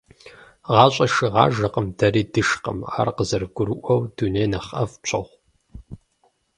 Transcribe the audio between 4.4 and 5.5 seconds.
нэхъ ӏэфӏ пщохъу.